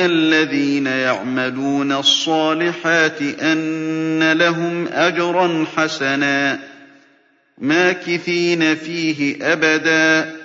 الَّذِينَ 0.00 0.86
يَعْمَلُونَ 0.86 1.92
الصَّالِحَاتِ 1.92 3.22
أَنَّ 3.22 4.32
لَهُمْ 4.32 4.88
أَجْرًا 4.92 5.66
حَسَنًا 5.76 6.58
مَّاكِثِينَ 7.58 8.74
فِيهِ 8.74 9.52
أَبَدًا. 9.52 10.36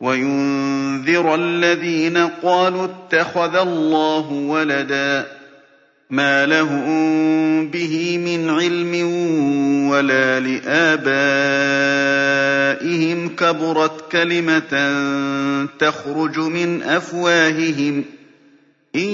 وَيُنذِرَ 0.00 1.34
الَّذِينَ 1.34 2.16
قَالُوا 2.16 2.84
اتَّخَذَ 2.84 3.56
اللَّهُ 3.56 4.32
وَلَدًا. 4.32 5.43
مَّا 6.10 6.46
لَهُم 6.46 7.70
بِهِ 7.70 8.18
مِنْ 8.18 8.50
عِلْمٍ 8.50 8.94
وَلَا 9.90 10.40
لِآبَائِهِمْ 10.40 11.08
ۚ 13.28 13.32
كَبُرَتْ 13.40 14.12
كَلِمَةً 14.12 14.92
تَخْرُجُ 15.78 16.38
مِنْ 16.38 16.82
أَفْوَاهِهِمْ 16.82 18.02
ۚ 18.02 18.04
إِن 18.96 19.08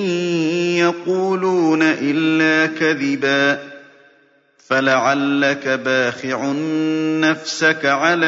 يَقُولُونَ 0.77 1.83
إِلَّا 1.83 2.67
كَذِبًا 2.67 3.55
ۚ 3.55 3.59
فَلَعَلَّكَ 4.69 5.69
بَاخِعٌ 5.69 6.53
نَّفْسَكَ 7.21 7.87
عَلَىٰ 7.87 8.27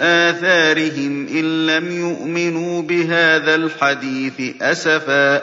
آثَارِهِمْ 0.00 1.26
إِن 1.28 1.66
لَّمْ 1.66 1.90
يُؤْمِنُوا 2.00 2.82
بِهَٰذَا 2.82 3.54
الْحَدِيثِ 3.54 4.62
أَسَفًا 4.62 5.38
ۚ 5.38 5.42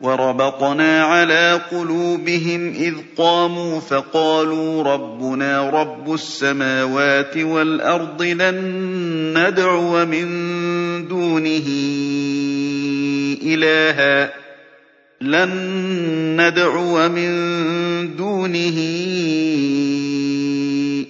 وَرَبَطْنَا 0.00 1.02
عَلَىٰ 1.04 1.60
قُلُوبِهِمْ 1.70 2.68
إِذْ 2.68 2.94
قَامُوا 3.16 3.80
فَقَالُوا 3.80 4.82
رَبُّنَا 4.82 5.70
رَبُّ 5.70 6.14
السَّمَاوَاتِ 6.14 7.36
وَالْأَرْضِ 7.36 8.22
لَن 8.22 8.56
نَّدْعُوَ 9.38 10.06
مِن 10.06 10.28
دُونِهِ 11.08 11.66
إِلَٰهًا 13.42 14.30
لَّن 15.20 15.50
نَّدْعُوَ 16.40 17.08
مِن 17.08 17.30
دُونِهِ 18.16 18.78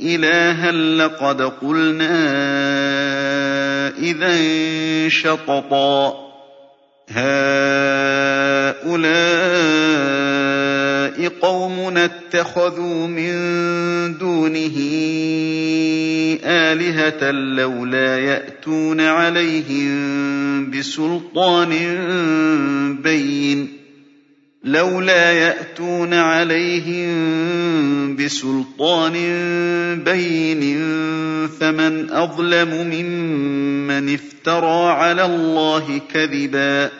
إِلَٰهًا 0.02 0.72
لَّقَدْ 0.72 1.42
قُلْنَا 1.42 2.16
إِذًا 3.98 4.38
شَطَطًا 5.08 6.30
هَٰؤُلَاءِ 7.10 7.89
قَوْمُنَا 11.40 12.04
اتَّخَذُوا 12.04 13.06
مِن 13.06 13.32
دُونِهِ 14.18 14.76
آلِهَةً 16.44 17.30
لَّوْلَا 17.30 18.18
يَأْتُونَ 18.18 19.00
عَلَيْهِم 19.00 20.70
بِسُلْطَانٍ 20.70 21.70
بَيِّنٍ. 23.02 23.80
لولا 24.64 25.32
يأتون 25.32 26.14
عليهم 26.14 27.10
بسلطان 28.16 29.14
بين. 30.04 30.76
فمن 31.48 32.10
أظلم 32.10 32.68
ممن 32.68 34.14
افترى 34.14 34.90
على 34.90 35.24
الله 35.24 36.00
كذبا. 36.14 36.99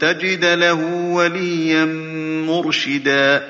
تَجِدَ 0.00 0.44
لَهُ 0.44 0.84
وَلِيًّا 1.14 1.84
مُّرْشِدًا 2.48 3.48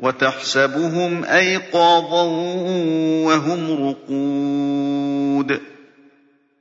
وَتَحْسَبُهُمْ 0.00 1.24
أَيْقَاظًا 1.24 2.22
وَهُمْ 3.26 3.88
رُقُودٌ 3.88 5.52
ۚ 5.58 5.60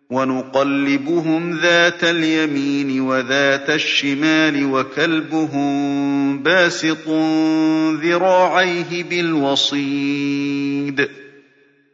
وَنُقَلِّبُهُمْ 0.09 1.57
ذَاتَ 1.59 2.03
الْيَمِينِ 2.03 3.01
وَذَاتَ 3.01 3.69
الشِّمَالِ 3.69 4.65
وَكَلْبُهُم 4.65 6.43
بَاسِطٌ 6.43 7.07
ذِرَاعَيْهِ 8.03 9.03
بِالْوَصِيدِ 9.03 10.41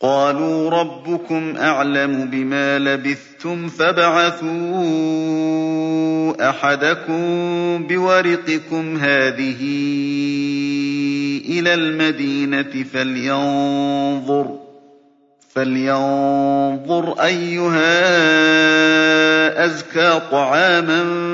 قَالُوا 0.00 0.70
رَبُّكُمْ 0.70 1.56
أَعْلَمُ 1.56 2.30
بِمَا 2.30 2.78
لَبِثْتُمْ 2.78 3.68
فَابْعَثُوا 3.68 4.50
أَحَدَكُم 6.50 7.22
بِوَرِقِكُمْ 7.86 8.96
هَٰذِهِ 8.96 9.60
إِلَى 11.48 11.74
الْمَدِينَةِ 11.74 12.84
فَلْيَنظُرْ 15.54 17.14
أَيُّهَا 17.24 17.94
أَزْكَىٰ 19.64 20.20
طَعَامًا 20.30 21.33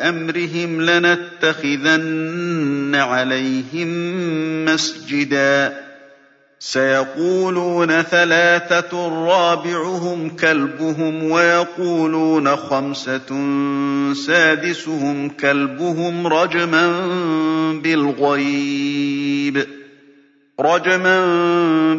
أَمْرِهِمْ 0.00 0.80
لَنَتَّخِذَنَّ 0.82 2.12
عَلَيْهِم 2.94 3.88
مَّسْجِدًا 4.64 5.68
ۖ. 5.68 5.72
سَيَقُولُونَ 6.58 8.02
ثَلَاثَةٌ 8.02 9.08
رَّابِعُهُمْ 9.26 10.30
كَلْبُهُمْ 10.30 11.30
وَيَقُولُونَ 11.30 12.56
خَمْسَةٌ 12.56 13.28
سَادِسُهُمْ 14.14 15.28
كَلْبُهُمْ 15.28 16.26
رَجْمًا 16.26 16.88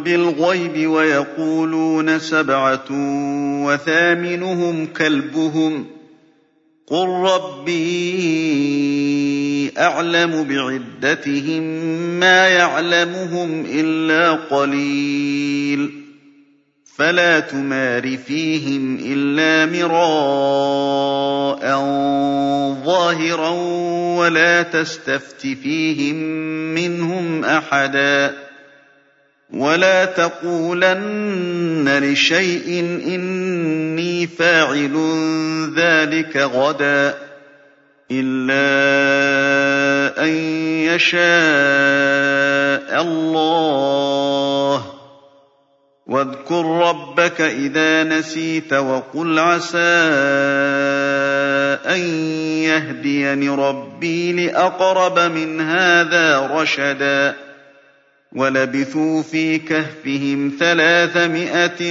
بِالْغَيْبِ. 0.03 0.87
وَيَقُولُونَ 0.87 2.19
سَبْعَةٌ 2.19 2.87
وَثَامِنُهُمْ 3.65 4.85
كَلْبُهُمْ 4.85 5.83
ۚ 5.83 5.87
قُل 6.87 7.07
رَّبِّي 7.07 7.73
أَعْلَمُ 9.77 10.43
بِعِدَّتِهِم 10.43 11.63
مَّا 12.19 12.47
يَعْلَمُهُمْ 12.47 13.65
إِلَّا 13.69 14.31
قَلِيلٌ 14.31 15.91
فَلَا 16.95 17.39
تُمَارِ 17.39 18.17
فِيهِمْ 18.17 18.97
إِلَّا 19.03 19.65
مِرَاءً 19.71 21.59
ظَاهِرًا 22.85 23.49
وَلَا 24.17 24.61
تَسْتَفْتِ 24.61 25.41
فِيهِم 25.41 26.15
مِّنْهُمْ 26.75 27.45
أَحَدًا 27.45 28.46
وَلَا 29.53 30.05
تَقُولَنَّ 30.05 31.99
لِشَيْءٍ 32.03 32.79
إِنِّي 33.07 34.27
فَاعِلٌ 34.27 34.93
ذَٰلِكَ 35.75 36.37
غَدًا 36.37 37.15
إِلَّا 38.11 38.63
أَن 40.23 40.29
يَشَاءَ 40.91 41.21
اللَّهُ 43.01 44.77
ۚ. 44.77 44.81
وَاذْكُر 46.07 46.65
رَّبَّكَ 46.65 47.41
إِذَا 47.41 48.03
نَسِيتَ 48.03 48.73
وَقُلْ 48.73 49.39
عَسَىٰ 49.39 49.79
أَن 51.87 51.99
يَهْدِيَنِ 52.63 53.49
رَبِّي 53.49 54.33
لِأَقْرَبَ 54.33 55.19
مِنْ 55.19 55.61
هَٰذَا 55.61 56.47
رَشَدًا. 56.51 57.46
وَلَبِثُوا 58.35 59.21
فِي 59.21 59.57
كَهْفِهِمْ 59.59 60.51
ثَلَاثَمِائَةٍ 60.59 61.81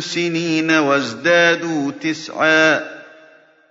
سِنِينَ 0.00 0.70
وَازْدَادُوا 0.70 1.90
تِسْعًا 2.00 2.78
ۚ. 2.78 2.82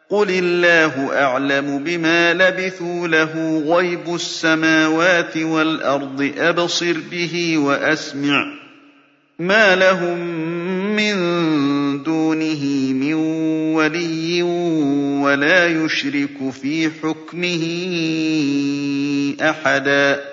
قُلِ 0.10 0.28
اللَّهُ 0.30 1.22
أَعْلَمُ 1.24 1.84
بِمَا 1.84 2.34
لَبِثُوا 2.34 3.08
ۖ 3.08 3.10
لَهُ 3.10 3.64
غَيْبُ 3.76 4.16
السَّمَاوَاتِ 4.16 5.38
وَالْأَرْضِ 5.38 6.24
ۖ 6.24 6.40
أَبْصِرْ 6.40 6.98
بِهِ 7.12 7.58
وَأَسْمِعْ 7.58 8.44
ۚ. 8.44 8.48
مَا 9.40 9.76
لَهُم 9.76 10.18
مِّن 10.96 11.16
دُونِهِ 12.04 12.94
مِن 12.94 13.14
وَلِيٍّ 13.76 14.44
وَلَا 15.24 15.68
يُشْرِكُ 15.68 16.50
فِي 16.62 16.90
حُكْمِهِ 17.04 17.64
أَحَدًا. 19.42 20.33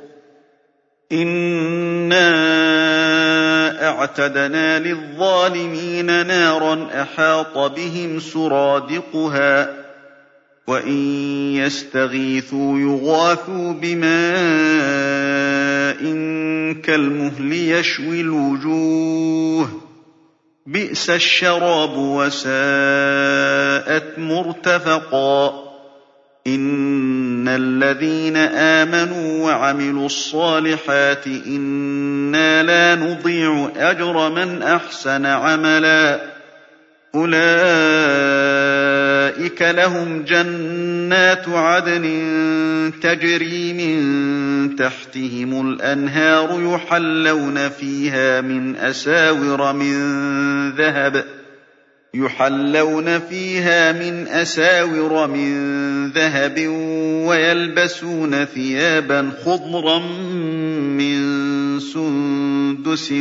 إِنَّا 1.11 2.27
أَعْتَدْنَا 3.89 4.79
لِلظَّالِمِينَ 4.79 6.27
نَارًا 6.27 6.87
أَحَاطَ 7.01 7.57
بِهِمْ 7.57 8.19
سُرَادِقُهَا 8.19 9.65
ۚ 9.65 9.69
وَإِن 10.67 10.97
يَسْتَغِيثُوا 11.55 12.79
يُغَاثُوا 12.79 13.73
بِمَاءٍ 13.73 14.11
كَالْمُهْلِ 16.81 17.53
يَشْوِي 17.53 18.21
الْوُجُوهَ 18.21 19.65
ۚ 19.67 19.71
بِئْسَ 20.65 21.09
الشَّرَابُ 21.09 21.97
وَسَاءَتْ 21.97 22.53
مُرْتَفَقًا 24.19 25.71
إِنَّ 27.41 27.47
الَّذِينَ 27.47 28.37
آمَنُوا 28.37 29.45
وَعَمِلُوا 29.45 30.05
الصَّالِحَاتِ 30.05 31.27
إِنَّا 31.27 32.63
لَا 32.63 32.95
نُضِيعُ 32.95 33.71
أَجْرَ 33.77 34.29
مَنْ 34.29 34.61
أَحْسَنَ 34.61 35.25
عَمَلًا 35.25 36.21
أُولَٰئِكَ 37.15 37.41
لَهُمْ 39.61 40.23
جَنَّاتُ 40.23 41.49
عَدْنٍ 41.49 42.03
تَجْرِي 43.01 43.73
مِن 43.73 44.75
تَحْتِهِمُ 44.75 45.67
الْأَنْهَارُ 45.67 46.75
يُحَلَّوْنَ 46.75 47.69
فِيهَا 47.69 48.41
مِنْ 48.41 48.75
أَسَاوِرَ 48.75 49.73
مِن 49.73 49.95
ذَهَبٍ 50.71 51.23
يحلون 52.13 53.19
فيها 53.19 53.91
من 53.91 54.27
أساور 54.27 55.27
من 55.27 56.11
ذهب 56.11 56.67
ويلبسون 57.27 58.45
ثيابا 58.45 59.31
خضرا 59.45 59.99
من 60.99 61.19
سندس 61.79 63.11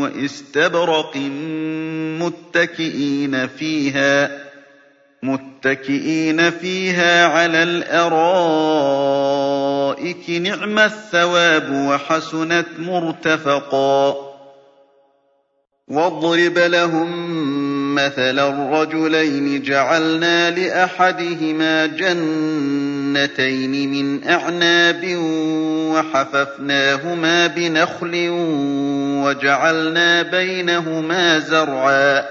واستبرق 0.00 1.16
متكئين 2.20 3.46
فيها 3.46 4.30
متكئين 5.22 6.50
فيها 6.50 7.26
على 7.26 7.62
الأرائك 7.62 8.30
نعم 10.30 10.78
الثواب 10.78 11.70
وحسنت 11.70 12.66
مرتفقا. 12.78 14.30
واضرب 15.88 16.58
لهم 16.58 17.69
مَثَلًا 17.94 18.80
رَّجُلَيْنِ 18.82 19.62
جَعَلْنَا 19.62 20.50
لِأَحَدِهِمَا 20.50 21.86
جَنَّتَيْنِ 21.86 23.90
مِنْ 23.90 24.28
أَعْنَابٍ 24.28 25.04
وَحَفَفْنَاهُمَا 25.94 27.46
بِنَخْلٍ 27.46 28.28
وَجَعَلْنَا 29.24 30.22
بَيْنَهُمَا 30.22 31.38
زَرْعًا. 31.38 32.24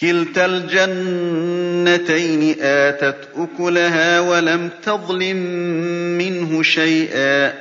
كِلْتَا 0.00 0.46
الْجَنَّتَيْنِ 0.46 2.56
آتَتْ 2.60 3.28
أُكُلَهَا 3.36 4.20
وَلَمْ 4.20 4.70
تَظْلِم 4.82 5.36
مِّنْهُ 6.18 6.62
شَيْئًا. 6.62 7.52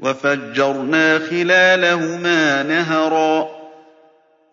وَفَجَّرْنَا 0.00 1.18
خِلَالَهُمَا 1.18 2.62
نَهَرًا. 2.62 3.55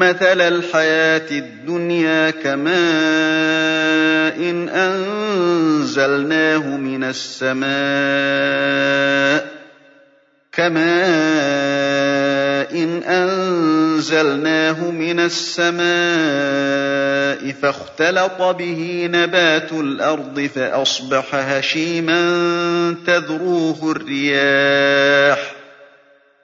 مَّثَلَ 0.00 0.40
الْحَيَاةِ 0.40 1.30
الدُّنْيَا 1.30 2.30
كَمَاءٍ 2.30 2.80
أَنزَلْنَاهُ 4.86 6.66
مِنَ 6.76 7.04
السَّمَاءِ 7.04 7.70
كَمَاءٍ 10.52 11.90
أَنزَلْنَاهُ 13.06 14.90
مِنَ 14.90 15.20
السَّمَاءِ 15.20 15.90
فَاخْتَلَطَ 17.62 18.42
بِهِ 18.42 19.08
نَبَاتُ 19.12 19.72
الْأَرْضِ 19.72 20.48
فَأَصْبَحَ 20.54 21.34
هَشِيمًا 21.34 22.20
تَذْرُوهُ 23.06 23.92
الرِّيَاحُ 23.96 25.38
ۗ 25.38 25.59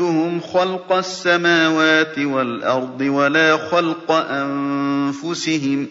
أَشْهَدتُّهُمْ 0.00 0.40
خَلْقَ 0.40 0.92
السَّمَاوَاتِ 0.92 2.18
وَالْأَرْضِ 2.18 3.00
وَلَا 3.00 3.56
خَلْقَ 3.56 4.12
أَنفُسِهِمْ 4.12 5.86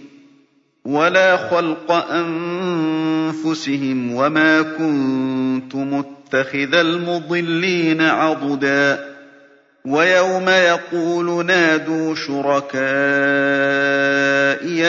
ولا 0.85 1.37
خلق 1.37 1.91
أنفسهم 2.11 4.13
وما 4.13 4.61
كنت 4.61 5.75
متخذ 5.75 6.75
المضلين 6.75 8.01
عضدا 8.01 9.09
وَيَوْمَ 9.85 10.49
يَقُولُ 10.49 11.45
نَادُوا 11.45 12.15
شُرَكَائِيَ 12.15 12.79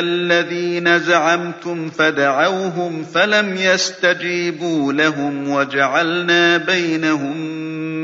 الَّذِينَ 0.01 0.99
زَعَمْتُمْ 0.99 1.91
فَدَعَوْهُمْ 1.91 3.05
فَلَمْ 3.05 3.57
يَسْتَجِيبُوا 3.57 4.93
لَهُمْ 4.93 5.51
وَجَعَلْنَا 5.51 6.57
بَيْنَهُم 6.57 7.50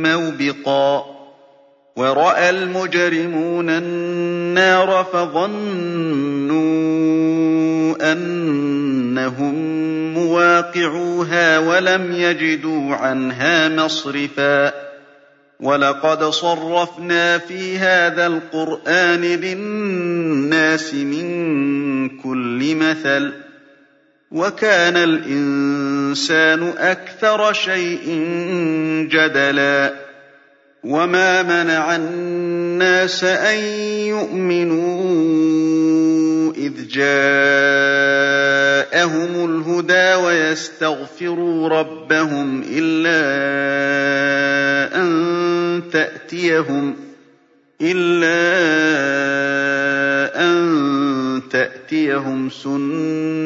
مَّوْبِقًا 0.07 1.05
وَرَأَى 1.97 2.51
الْمُجْرِمُونَ 2.51 3.71
النَّارَ 3.71 5.07
فَظَنُّوا 5.12 6.66
أَنَّهُم 8.12 9.55
مُّوَاقِعُوهَا 10.14 11.59
وَلَمْ 11.59 12.12
يَجِدُوا 12.12 12.95
عَنْهَا 12.95 13.69
مَصْرِفًا 13.69 14.73
وَلَقَدْ 15.61 16.25
صَرَّفْنَا 16.25 17.38
فِي 17.38 17.79
هَٰذَا 17.79 18.27
الْقُرْآنِ 18.27 19.21
لِلنَّاسِ 19.21 20.95
مِن 20.95 21.27
كُلِّ 22.19 22.75
مَثَلٍ 22.77 23.33
ۚ 23.33 23.35
وَكَانَ 24.33 24.97
الْإِنسَانُ 24.97 25.95
أَكْثَرَ 26.79 27.53
شَيْءٍ 27.53 28.07
جَدَلًا 29.11 29.95
وَمَا 30.85 31.42
مَنَعَ 31.42 31.97
النَّاسَ 31.97 33.25
أَن 33.25 33.59
يُؤْمِنُوا 34.14 34.97
إِذْ 36.55 36.88
جَاءَهُمُ 36.88 37.14
الْهُدَىٰ 39.51 40.14
وَيَسْتَغْفِرُوا 40.14 41.69
رَبَّهُمْ 41.69 42.64
إِلَّا 42.71 43.19
أَن 45.03 45.83
تَأْتِيَهُمْ 45.92 46.97
إِلَّا 47.83 48.37
أَن 50.45 51.42
تَأْتِيَهُمْ 51.51 52.51
سُنَّةُ 52.51 53.45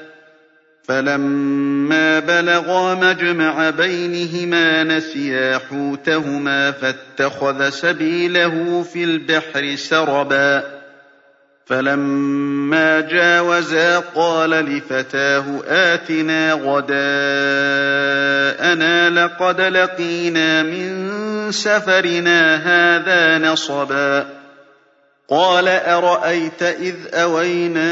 فَلَمَّا 0.87 2.19
بَلَغَا 2.19 2.95
مَجْمَعَ 2.95 3.69
بَيْنِهِمَا 3.69 4.83
نَسِيَا 4.83 5.59
حُوتَهُمَا 5.69 6.71
فَاتَّخَذَ 6.71 7.69
سَبِيلَهُ 7.69 8.85
فِي 8.93 9.03
الْبَحْرِ 9.03 9.75
سَرَبًا. 9.75 10.63
فَلَمَّا 11.65 12.99
جَاوَزَا 12.99 13.99
قَالَ 13.99 14.49
لِفَتَاهُ 14.49 15.63
آتِنَا 15.67 16.53
غَدَاءَنَا 16.53 16.99
لَقَدْ 19.09 19.61
لَقِينَا 19.61 20.63
مِن 20.63 21.51
سَفَرِنَا 21.51 22.55
هَٰذَا 22.55 23.37
نَصَبًا. 23.37 24.25
قَالَ 25.29 25.67
أَرَأَيْتَ 25.67 26.63
إِذْ 26.63 26.95
أَوَيْنَا 27.13 27.91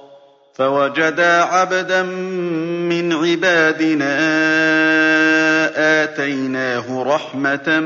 فَوَجَدَا 0.53 1.41
عَبْدًا 1.41 2.03
مِّنْ 2.03 3.13
عِبَادِنَا 3.13 4.13
آتَيْنَاهُ 6.03 7.03
رَحْمَةً 7.03 7.79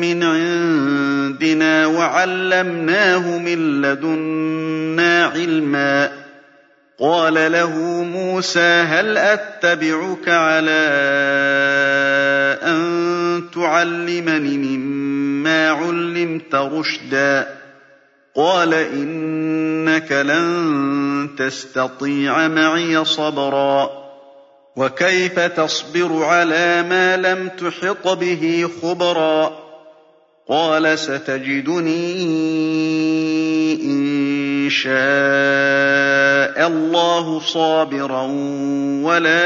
مِّنْ 0.00 0.22
عِندِنَا 0.24 1.86
وَعَلَّمْنَاهُ 1.86 3.38
مِن 3.38 3.82
لَّدُنَّا 3.82 5.26
عِلْمًا. 5.26 6.10
قَالَ 7.00 7.52
لَهُ 7.52 7.76
مُوسَىٰ 8.02 8.82
هَلْ 8.88 9.18
أَتَّبِعُكَ 9.18 10.28
عَلَىٰ 10.28 10.70
أَن 12.62 12.80
تُعَلِّمَنِ 13.54 14.58
مِمَّا 14.60 15.68
عُلِّمْتَ 15.70 16.54
رُشْدًا؟ 16.54 17.59
قَالَ 18.36 18.74
إِنَّكَ 18.74 20.12
لَن 20.12 21.30
تَسْتَطِيعَ 21.38 22.48
مَعِيَ 22.48 23.04
صَبْرًا. 23.04 23.90
وَكَيْفَ 24.76 25.40
تَصْبِرُ 25.40 26.24
عَلَىٰ 26.24 26.82
مَا 26.82 27.16
لَمْ 27.16 27.48
تُحِطْ 27.48 28.08
بِهِ 28.08 28.68
خُبْرًا؟ 28.82 29.52
قَالَ 30.48 30.98
سَتَجِدُنِي 30.98 32.22
إِن 33.82 34.68
شَاءَ 34.70 36.66
اللَّهُ 36.66 37.40
صَابِرًا 37.40 38.22
وَلَا 39.02 39.42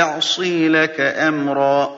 أَعْصِي 0.00 0.68
لَكَ 0.68 1.00
أَمْرًا. 1.00 1.97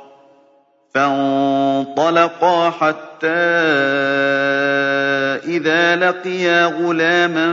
فَانطَلَقَا 0.93 2.69
حَتَّىٰ 2.69 3.27
إِذَا 5.45 5.95
لَقِيَا 5.95 6.65
غُلَامًا 6.65 7.51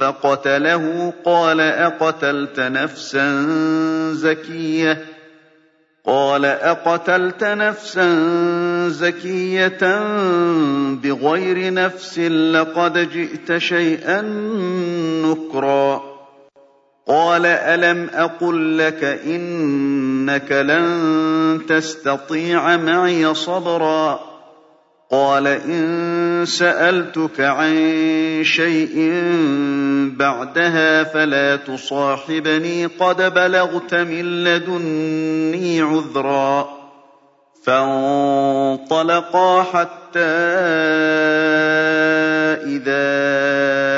فَقَتَلَهُ 0.00 1.12
قَالَ 1.24 1.60
أَقَتَلْتَ 1.60 2.60
نَفْسًا 2.60 3.42
زَكِيَّةً 4.12 4.98
قال 6.08 6.44
أقتلت 6.44 7.44
نفسا 7.44 8.08
زكية 8.88 9.78
بغير 11.02 11.74
نفس 11.74 12.18
لقد 12.18 13.10
جئت 13.12 13.58
شيئا 13.58 14.22
نكرا 15.24 16.02
قال 17.06 17.46
ألم 17.46 18.10
أقل 18.14 18.78
لك 18.78 19.20
إنك 20.28 20.52
لن 20.52 21.60
تستطيع 21.68 22.76
معي 22.76 23.34
صبرا. 23.34 24.20
قال 25.10 25.46
إن 25.46 26.44
سألتك 26.46 27.40
عن 27.40 27.74
شيء 28.44 29.12
بعدها 30.18 31.04
فلا 31.04 31.56
تصاحبني. 31.56 32.86
قد 32.86 33.34
بلغت 33.34 33.94
من 33.94 34.44
لدني 34.44 35.82
عذرا. 35.82 36.68
فانطلقا 37.64 39.62
حتى 39.62 40.20
إذا 42.66 43.97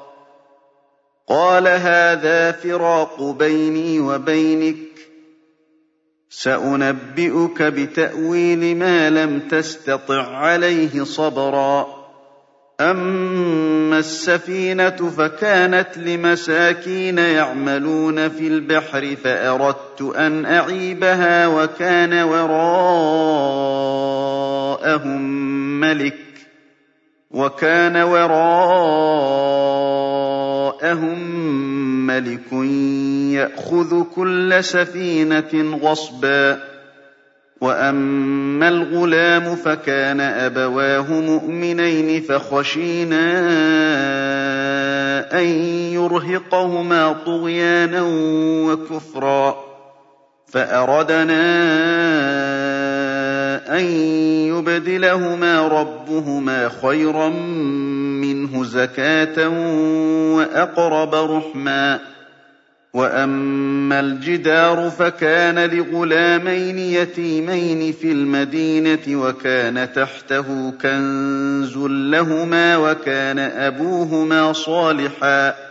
قال 1.27 1.67
هذا 1.67 2.51
فراق 2.51 3.23
بيني 3.23 3.99
وبينك. 3.99 4.77
سأنبئك 6.29 7.61
بتأويل 7.61 8.77
ما 8.77 9.09
لم 9.09 9.39
تستطع 9.39 10.37
عليه 10.37 11.03
صبرا. 11.03 12.01
أما 12.81 13.99
السفينة 13.99 14.89
فكانت 14.89 15.97
لمساكين 15.97 17.17
يعملون 17.17 18.29
في 18.29 18.47
البحر 18.47 19.15
فأردت 19.23 20.01
أن 20.01 20.45
أعيبها 20.45 21.47
وكان 21.47 22.23
وراءهم 22.23 22.81
ملك. 25.79 26.30
وكان 27.33 27.95
وراءهم 27.97 28.71
مَلِكٌ 32.07 32.53
يَأْخُذُ 33.33 34.03
كُلَّ 34.15 34.63
سَفِينَةٍ 34.63 35.79
غَصْبًا 35.83 36.53
ۖ. 36.53 36.57
وَأَمَّا 37.61 38.67
الْغُلَامُ 38.69 39.55
فَكَانَ 39.55 40.19
أَبَوَاهُ 40.21 41.13
مُؤْمِنَيْنِ 41.13 42.21
فَخَشِينَا 42.21 43.25
أَن 45.39 45.45
يُرْهِقَهُمَا 45.93 47.13
طُغْيَانًا 47.25 48.01
وَكُفْرًا. 48.67 49.55
فَأَرَدْنَا 50.47 51.41
أَن 53.71 53.85
يُبْدِلَهُمَا 54.47 55.67
رَبُّهُمَا 55.67 56.69
خَيْرًا 56.81 57.29
مِّنْهُ 58.21 58.63
زَكَاةً 58.63 59.47
وَأَقْرَبَ 60.35 61.15
رُحْمًا 61.15 61.99
وَأَمَّا 62.93 63.99
الْجِدَارُ 63.99 64.89
فَكَانَ 64.89 65.59
لِغُلَامَيْنِ 65.59 66.79
يَتِيمَيْنِ 66.79 67.93
فِي 67.93 68.11
الْمَدِينَةِ 68.11 69.05
وَكَانَ 69.07 69.93
تَحْتَهُ 69.93 70.73
كَنزٌ 70.81 71.77
لَّهُمَا 71.87 72.77
وَكَانَ 72.77 73.39
أَبُوهُمَا 73.39 74.53
صَالِحًا 74.53 75.70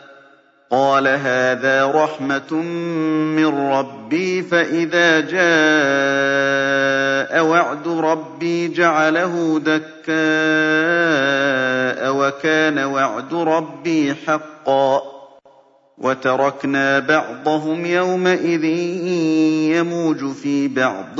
قَالَ 0.71 1.07
هَٰذَا 1.07 1.91
رَحْمَةٌ 1.91 2.53
مِّن 3.35 3.45
رَّبِّي 3.45 4.41
فَإِذَا 4.41 5.19
جَاءَ 5.19 5.41
وَعْدُ 7.45 7.87
رَبِّي 7.87 8.67
جَعَلَهُ 8.67 9.59
دَكَّاءَ 9.59 10.15
وَكَانَ 12.15 12.79
وَعْدُ 12.79 13.33
رَبِّي 13.33 14.13
حَقًّا. 14.27 15.01
وَتَرَكْنَا 15.97 16.99
بَعْضَهُمْ 16.99 17.85
يَوْمَئِذٍ 17.85 18.63
يَمُوجُ 19.75 20.25
فِي 20.33 20.67
بَعْضٍ 20.67 21.19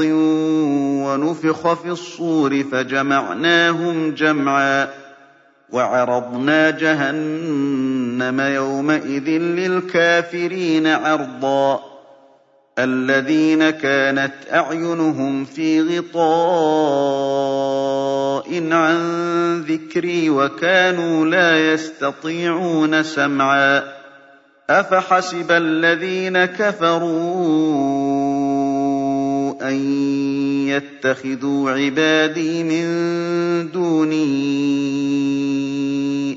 وَنُفِخَ 1.05 1.73
فِي 1.73 1.89
الصُّورِ 1.89 2.63
فَجَمَعْنَاهُمْ 2.71 4.11
جَمْعًا 4.11 4.87
وَعَرَضْنَا 5.71 6.69
جَهَنَّمَ 6.69 8.00
يَوْمَئِذٍ 8.39 9.29
لِّلْكَافِرِينَ 9.29 10.87
عَرْضًا. 10.87 11.91
الَّذِينَ 12.79 13.69
كَانَتْ 13.69 14.33
أَعْيُنُهُمْ 14.53 15.45
فِي 15.45 15.81
غِطَاءٍ 15.81 16.21
عَن 18.71 19.01
ذِكْرِي 19.61 20.29
وَكَانُوا 20.29 21.25
لَا 21.25 21.73
يَسْتَطِيعُونَ 21.73 23.03
سَمْعًا. 23.03 23.83
أَفَحَسِبَ 24.69 25.51
الَّذِينَ 25.51 26.45
كَفَرُوا 26.45 27.11
أَن 29.69 29.75
يَتَّخِذُوا 30.67 31.71
عِبَادِي 31.71 32.63
مِن 32.63 32.85
دُونِي 33.71 35.80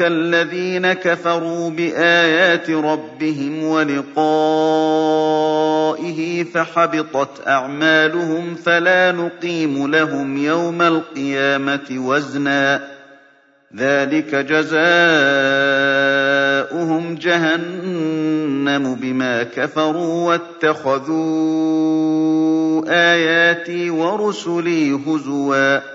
أُولَٰئِكَ 0.00 0.02
الَّذِينَ 0.02 0.92
كَفَرُوا 0.92 1.70
بِآيَاتِ 1.70 2.70
رَبِّهِمْ 2.70 3.64
وَلِقَائِهِ 3.64 4.24
فَحَبِطَتْ 6.44 7.48
أَعْمَالُهُمْ 7.48 8.54
فَلَا 8.54 9.12
نُقِيمُ 9.12 9.86
لَهُمْ 9.90 10.36
يَوْمَ 10.36 10.82
الْقِيَامَةِ 10.82 11.86
وَزْنًا 11.90 12.78
ۚ 12.78 12.80
ذَٰلِكَ 13.76 14.34
جَزَاؤُهُمْ 14.34 14.84
جَهَنَّمُ 17.14 18.94
بِمَا 18.94 19.42
كَفَرُوا 19.42 20.28
وَاتَّخَذُوا 20.28 21.24
آيَاتِي 22.88 23.90
وَرُسُلِي 23.90 24.92
هُزُوًا 25.06 25.93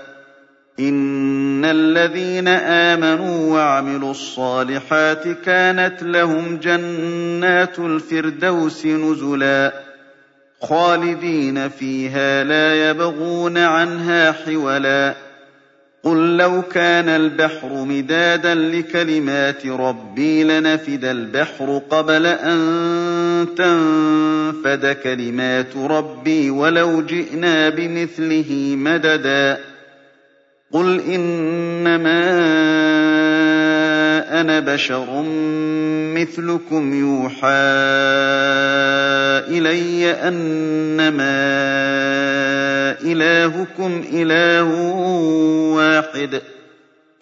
إِنَّ 0.78 1.64
الَّذِينَ 1.64 2.48
آمَنُوا 2.48 3.54
وَعَمِلُوا 3.54 4.10
الصَّالِحَاتِ 4.10 5.28
كَانَتْ 5.28 6.02
لَهُمْ 6.02 6.56
جَنَّاتُ 6.56 7.78
الْفِرْدَوْسِ 7.78 8.86
نُزُلًا 8.86 9.72
خَالِدِينَ 10.62 11.68
فِيهَا 11.68 12.44
لَا 12.44 12.90
يَبْغُونَ 12.90 13.58
عَنْهَا 13.58 14.32
حِوَلًا 14.32 15.14
قُل 16.02 16.36
لَّوْ 16.36 16.62
كَانَ 16.62 17.08
الْبَحْرُ 17.08 17.68
مِدَادًا 17.84 18.54
لِّكَلِمَاتِ 18.54 19.66
رَبِّي 19.66 20.44
لَنَفِدَ 20.44 21.04
الْبَحْرُ 21.04 21.82
قَبْلَ 21.90 22.26
أَن 22.26 22.58
تَنفَدَ 23.56 24.96
كَلِمَاتُ 25.02 25.76
رَبِّي 25.76 26.50
وَلَوْ 26.50 27.02
جِئْنَا 27.02 27.68
بِمِثْلِهِ 27.68 28.74
مَدَدًا 28.76 29.69
قُلْ 30.72 31.00
إِنَّمَا 31.00 32.20
أَنَا 34.40 34.60
بَشَرٌ 34.60 35.22
مِّثْلُكُمْ 36.14 36.94
يُوحَىٰ 36.94 37.48
إِلَيَّ 39.50 40.10
أَنَّمَا 40.10 41.36
إِلَٰهُكُمْ 43.02 44.04
إِلَٰهٌ 44.12 44.68
وَاحِدٌ 45.74 46.34
ۖ 46.34 46.42